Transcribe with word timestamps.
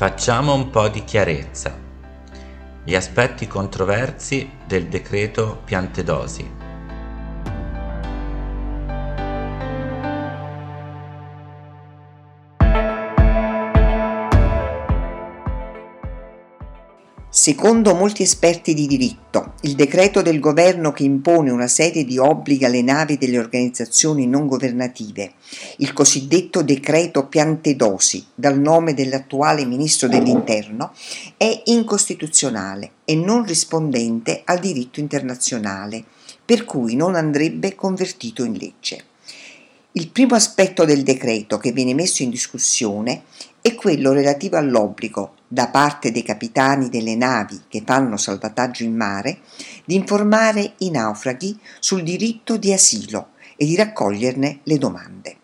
Facciamo 0.00 0.54
un 0.54 0.70
po' 0.70 0.88
di 0.88 1.04
chiarezza. 1.04 1.76
Gli 2.82 2.94
aspetti 2.94 3.46
controversi 3.46 4.50
del 4.66 4.88
decreto 4.88 5.60
Piantedosi. 5.62 6.59
Secondo 17.40 17.94
molti 17.94 18.22
esperti 18.22 18.74
di 18.74 18.86
diritto, 18.86 19.54
il 19.62 19.74
decreto 19.74 20.20
del 20.20 20.40
governo 20.40 20.92
che 20.92 21.04
impone 21.04 21.50
una 21.50 21.68
serie 21.68 22.04
di 22.04 22.18
obblighi 22.18 22.66
alle 22.66 22.82
navi 22.82 23.16
delle 23.16 23.38
organizzazioni 23.38 24.26
non 24.26 24.46
governative, 24.46 25.32
il 25.78 25.94
cosiddetto 25.94 26.60
decreto 26.60 27.28
Piantedosi, 27.28 28.26
dal 28.34 28.60
nome 28.60 28.92
dell'attuale 28.92 29.64
ministro 29.64 30.06
dell'Interno, 30.06 30.92
è 31.38 31.62
incostituzionale 31.64 32.90
e 33.06 33.14
non 33.14 33.46
rispondente 33.46 34.42
al 34.44 34.58
diritto 34.58 35.00
internazionale, 35.00 36.04
per 36.44 36.66
cui 36.66 36.94
non 36.94 37.14
andrebbe 37.14 37.74
convertito 37.74 38.44
in 38.44 38.52
legge. 38.52 39.04
Il 39.92 40.10
primo 40.10 40.34
aspetto 40.34 40.84
del 40.84 41.02
decreto 41.02 41.56
che 41.56 41.72
viene 41.72 41.94
messo 41.94 42.22
in 42.22 42.28
discussione 42.28 43.22
è 43.62 43.74
quello 43.74 44.12
relativo 44.12 44.56
all'obbligo 44.56 45.34
da 45.46 45.68
parte 45.68 46.10
dei 46.10 46.22
capitani 46.22 46.88
delle 46.88 47.14
navi 47.14 47.62
che 47.68 47.82
fanno 47.84 48.16
salvataggio 48.16 48.84
in 48.84 48.94
mare 48.94 49.40
di 49.84 49.94
informare 49.94 50.74
i 50.78 50.90
naufraghi 50.90 51.58
sul 51.78 52.02
diritto 52.02 52.56
di 52.56 52.72
asilo 52.72 53.30
e 53.56 53.66
di 53.66 53.76
raccoglierne 53.76 54.60
le 54.62 54.78
domande. 54.78 55.36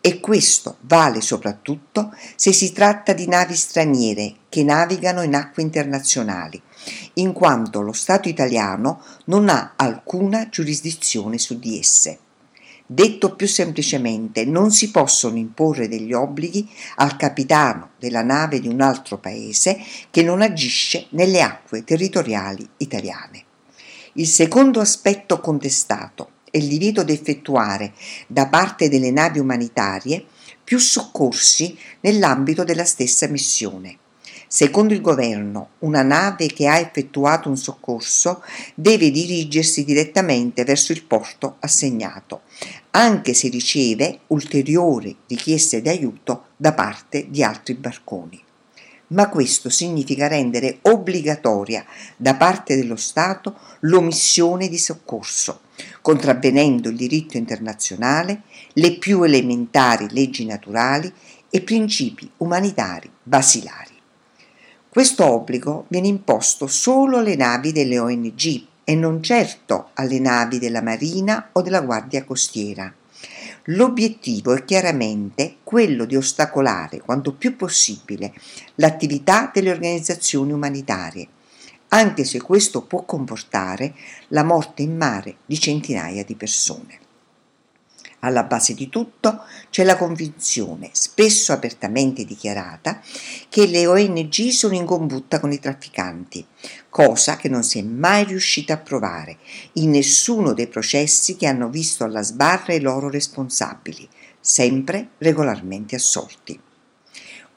E 0.00 0.18
questo 0.18 0.78
vale 0.80 1.20
soprattutto 1.20 2.12
se 2.34 2.52
si 2.52 2.72
tratta 2.72 3.12
di 3.12 3.28
navi 3.28 3.54
straniere 3.54 4.34
che 4.48 4.64
navigano 4.64 5.22
in 5.22 5.34
acque 5.34 5.62
internazionali, 5.62 6.60
in 7.14 7.32
quanto 7.32 7.82
lo 7.82 7.92
Stato 7.92 8.28
italiano 8.28 9.02
non 9.26 9.48
ha 9.48 9.74
alcuna 9.76 10.48
giurisdizione 10.48 11.38
su 11.38 11.58
di 11.58 11.78
esse. 11.78 12.18
Detto 12.94 13.34
più 13.36 13.48
semplicemente, 13.48 14.44
non 14.44 14.70
si 14.70 14.90
possono 14.90 15.38
imporre 15.38 15.88
degli 15.88 16.12
obblighi 16.12 16.68
al 16.96 17.16
capitano 17.16 17.92
della 17.98 18.22
nave 18.22 18.60
di 18.60 18.68
un 18.68 18.82
altro 18.82 19.16
paese 19.16 19.80
che 20.10 20.22
non 20.22 20.42
agisce 20.42 21.06
nelle 21.12 21.40
acque 21.40 21.84
territoriali 21.84 22.68
italiane. 22.76 23.44
Il 24.14 24.26
secondo 24.26 24.78
aspetto 24.80 25.40
contestato 25.40 26.32
è 26.50 26.58
il 26.58 26.68
divieto 26.68 27.02
di 27.02 27.12
effettuare 27.12 27.94
da 28.26 28.48
parte 28.48 28.90
delle 28.90 29.10
navi 29.10 29.38
umanitarie 29.38 30.26
più 30.62 30.76
soccorsi 30.76 31.74
nell'ambito 32.00 32.62
della 32.62 32.84
stessa 32.84 33.26
missione. 33.26 34.00
Secondo 34.54 34.92
il 34.92 35.00
governo, 35.00 35.70
una 35.78 36.02
nave 36.02 36.46
che 36.48 36.66
ha 36.66 36.76
effettuato 36.76 37.48
un 37.48 37.56
soccorso 37.56 38.42
deve 38.74 39.10
dirigersi 39.10 39.82
direttamente 39.82 40.62
verso 40.64 40.92
il 40.92 41.04
porto 41.04 41.56
assegnato, 41.60 42.42
anche 42.94 43.32
se 43.32 43.48
riceve 43.48 44.20
ulteriori 44.28 45.16
richieste 45.26 45.80
di 45.80 45.88
aiuto 45.88 46.46
da 46.56 46.72
parte 46.74 47.26
di 47.30 47.42
altri 47.42 47.74
barconi. 47.74 48.42
Ma 49.08 49.28
questo 49.28 49.68
significa 49.68 50.26
rendere 50.26 50.78
obbligatoria 50.82 51.84
da 52.16 52.34
parte 52.34 52.76
dello 52.76 52.96
Stato 52.96 53.58
l'omissione 53.80 54.68
di 54.68 54.78
soccorso, 54.78 55.60
contravvenendo 56.00 56.88
il 56.88 56.96
diritto 56.96 57.36
internazionale, 57.36 58.42
le 58.74 58.96
più 58.98 59.22
elementari 59.22 60.06
leggi 60.10 60.46
naturali 60.46 61.12
e 61.50 61.60
principi 61.60 62.30
umanitari 62.38 63.10
basilari. 63.22 63.90
Questo 64.88 65.30
obbligo 65.30 65.86
viene 65.88 66.08
imposto 66.08 66.66
solo 66.66 67.18
alle 67.18 67.36
navi 67.36 67.72
delle 67.72 67.98
ONG 67.98 68.70
e 68.92 68.94
non 68.94 69.22
certo 69.22 69.88
alle 69.94 70.18
navi 70.18 70.58
della 70.58 70.82
Marina 70.82 71.48
o 71.52 71.62
della 71.62 71.80
Guardia 71.80 72.24
Costiera. 72.24 72.92
L'obiettivo 73.66 74.52
è 74.52 74.66
chiaramente 74.66 75.56
quello 75.64 76.04
di 76.04 76.14
ostacolare 76.14 77.00
quanto 77.00 77.32
più 77.32 77.56
possibile 77.56 78.34
l'attività 78.74 79.50
delle 79.50 79.70
organizzazioni 79.70 80.52
umanitarie, 80.52 81.26
anche 81.88 82.24
se 82.24 82.42
questo 82.42 82.82
può 82.82 83.04
comportare 83.04 83.94
la 84.28 84.44
morte 84.44 84.82
in 84.82 84.94
mare 84.94 85.36
di 85.46 85.58
centinaia 85.58 86.22
di 86.22 86.34
persone. 86.34 86.98
Alla 88.24 88.44
base 88.44 88.74
di 88.74 88.88
tutto 88.88 89.42
c'è 89.70 89.82
la 89.82 89.96
convinzione, 89.96 90.90
spesso 90.92 91.52
apertamente 91.52 92.24
dichiarata, 92.24 93.00
che 93.48 93.66
le 93.66 93.84
ONG 93.88 94.48
sono 94.50 94.74
in 94.74 94.84
combutta 94.84 95.40
con 95.40 95.50
i 95.50 95.58
trafficanti, 95.58 96.46
cosa 96.88 97.34
che 97.36 97.48
non 97.48 97.64
si 97.64 97.80
è 97.80 97.82
mai 97.82 98.22
riuscita 98.22 98.74
a 98.74 98.78
provare 98.78 99.38
in 99.74 99.90
nessuno 99.90 100.52
dei 100.52 100.68
processi 100.68 101.34
che 101.34 101.48
hanno 101.48 101.68
visto 101.68 102.04
alla 102.04 102.22
sbarra 102.22 102.74
i 102.74 102.80
loro 102.80 103.10
responsabili, 103.10 104.08
sempre 104.38 105.10
regolarmente 105.18 105.96
assolti. 105.96 106.60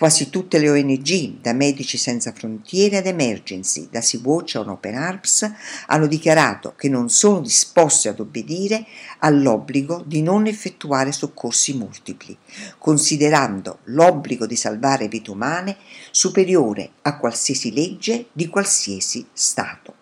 Quasi 0.00 0.30
tutte 0.30 0.58
le 0.58 0.70
ONG, 0.70 1.42
da 1.42 1.52
Medici 1.52 1.98
Senza 1.98 2.32
Frontiere 2.32 2.96
ad 2.96 3.06
Emergency, 3.06 3.88
da 3.90 4.00
Sea-Watch 4.00 4.56
a 4.56 4.60
Open 4.60 4.94
Arms, 4.94 5.52
hanno 5.88 6.06
dichiarato 6.06 6.72
che 6.74 6.88
non 6.88 7.10
sono 7.10 7.40
disposte 7.40 8.08
ad 8.08 8.18
obbedire 8.18 8.86
all'obbligo 9.18 10.02
di 10.06 10.22
non 10.22 10.46
effettuare 10.46 11.12
soccorsi 11.12 11.74
multipli, 11.74 12.34
considerando 12.78 13.80
l'obbligo 13.84 14.46
di 14.46 14.56
salvare 14.56 15.06
vite 15.06 15.32
umane 15.32 15.76
superiore 16.10 16.92
a 17.02 17.18
qualsiasi 17.18 17.70
legge 17.70 18.28
di 18.32 18.48
qualsiasi 18.48 19.26
Stato. 19.34 19.99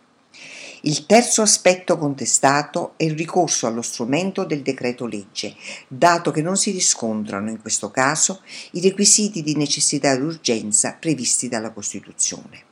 Il 0.82 1.06
terzo 1.06 1.42
aspetto 1.42 1.98
contestato 1.98 2.92
è 2.96 3.02
il 3.04 3.16
ricorso 3.16 3.66
allo 3.66 3.82
strumento 3.82 4.44
del 4.44 4.62
decreto 4.62 5.06
legge, 5.06 5.56
dato 5.88 6.30
che 6.30 6.40
non 6.40 6.56
si 6.56 6.70
riscontrano 6.70 7.50
in 7.50 7.60
questo 7.60 7.90
caso 7.90 8.42
i 8.72 8.80
requisiti 8.80 9.42
di 9.42 9.56
necessità 9.56 10.12
e 10.12 10.20
urgenza 10.20 10.96
previsti 10.98 11.48
dalla 11.48 11.72
Costituzione. 11.72 12.62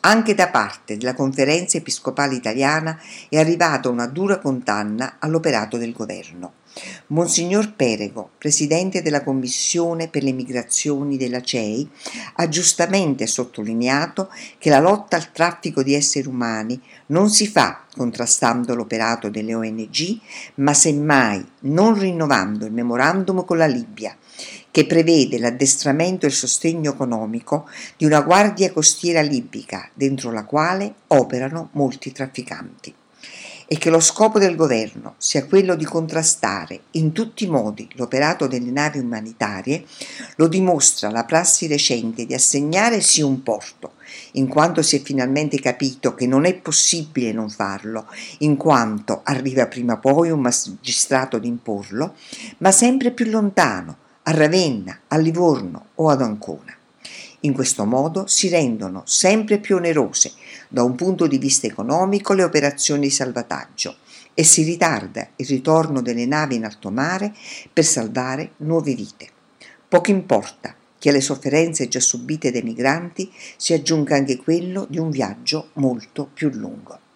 Anche 0.00 0.34
da 0.34 0.48
parte 0.48 0.96
della 0.96 1.14
Conferenza 1.14 1.76
Episcopale 1.78 2.34
Italiana 2.34 3.00
è 3.28 3.38
arrivata 3.38 3.88
una 3.88 4.06
dura 4.06 4.38
condanna 4.38 5.16
all'operato 5.18 5.76
del 5.76 5.92
governo. 5.92 6.52
Monsignor 7.08 7.74
Perego, 7.74 8.30
presidente 8.36 9.02
della 9.02 9.22
Commissione 9.24 10.08
per 10.08 10.22
le 10.22 10.32
migrazioni 10.32 11.16
della 11.16 11.40
CEI, 11.40 11.88
ha 12.34 12.48
giustamente 12.48 13.26
sottolineato 13.26 14.30
che 14.58 14.70
la 14.70 14.78
lotta 14.78 15.16
al 15.16 15.32
traffico 15.32 15.82
di 15.82 15.94
esseri 15.94 16.28
umani 16.28 16.80
non 17.06 17.30
si 17.30 17.46
fa 17.46 17.84
contrastando 17.96 18.74
l'operato 18.74 19.28
delle 19.28 19.54
ONG, 19.54 20.18
ma 20.56 20.74
semmai 20.74 21.44
non 21.60 21.98
rinnovando 21.98 22.66
il 22.66 22.72
memorandum 22.72 23.44
con 23.44 23.56
la 23.56 23.66
Libia, 23.66 24.16
che 24.70 24.86
prevede 24.86 25.38
l'addestramento 25.38 26.26
e 26.26 26.28
il 26.28 26.34
sostegno 26.34 26.92
economico 26.92 27.68
di 27.96 28.04
una 28.04 28.20
guardia 28.20 28.70
costiera 28.70 29.20
libica, 29.20 29.88
dentro 29.94 30.30
la 30.30 30.44
quale 30.44 30.94
operano 31.08 31.70
molti 31.72 32.12
trafficanti 32.12 32.94
e 33.70 33.76
che 33.76 33.90
lo 33.90 34.00
scopo 34.00 34.38
del 34.38 34.56
governo 34.56 35.14
sia 35.18 35.44
quello 35.44 35.74
di 35.74 35.84
contrastare 35.84 36.80
in 36.92 37.12
tutti 37.12 37.44
i 37.44 37.50
modi 37.50 37.86
l'operato 37.96 38.46
delle 38.46 38.70
navi 38.70 38.98
umanitarie 38.98 39.84
lo 40.36 40.48
dimostra 40.48 41.10
la 41.10 41.24
prassi 41.24 41.66
recente 41.66 42.24
di 42.24 42.32
assegnare 42.32 43.02
sì 43.02 43.20
un 43.20 43.42
porto, 43.42 43.92
in 44.32 44.48
quanto 44.48 44.80
si 44.80 44.96
è 44.96 45.02
finalmente 45.02 45.60
capito 45.60 46.14
che 46.14 46.26
non 46.26 46.46
è 46.46 46.54
possibile 46.54 47.32
non 47.32 47.50
farlo, 47.50 48.06
in 48.38 48.56
quanto 48.56 49.20
arriva 49.24 49.66
prima 49.66 49.94
o 49.94 49.98
poi 49.98 50.30
un 50.30 50.40
magistrato 50.40 51.36
ad 51.36 51.44
imporlo, 51.44 52.14
ma 52.58 52.72
sempre 52.72 53.10
più 53.10 53.26
lontano, 53.26 53.96
a 54.22 54.30
Ravenna, 54.30 55.00
a 55.08 55.16
Livorno 55.18 55.88
o 55.96 56.08
ad 56.08 56.22
Ancona. 56.22 56.77
In 57.42 57.52
questo 57.52 57.84
modo 57.84 58.26
si 58.26 58.48
rendono 58.48 59.02
sempre 59.06 59.58
più 59.58 59.76
onerose 59.76 60.32
da 60.68 60.82
un 60.82 60.96
punto 60.96 61.28
di 61.28 61.38
vista 61.38 61.68
economico 61.68 62.32
le 62.32 62.42
operazioni 62.42 63.02
di 63.02 63.10
salvataggio 63.10 63.98
e 64.34 64.42
si 64.42 64.64
ritarda 64.64 65.28
il 65.36 65.46
ritorno 65.46 66.02
delle 66.02 66.26
navi 66.26 66.56
in 66.56 66.64
alto 66.64 66.90
mare 66.90 67.32
per 67.72 67.84
salvare 67.84 68.54
nuove 68.58 68.94
vite. 68.94 69.28
Poco 69.88 70.10
importa 70.10 70.74
che 70.98 71.10
alle 71.10 71.20
sofferenze 71.20 71.86
già 71.86 72.00
subite 72.00 72.50
dai 72.50 72.62
migranti 72.62 73.32
si 73.56 73.72
aggiunga 73.72 74.16
anche 74.16 74.36
quello 74.36 74.84
di 74.88 74.98
un 74.98 75.10
viaggio 75.10 75.70
molto 75.74 76.28
più 76.32 76.50
lungo. 76.50 76.98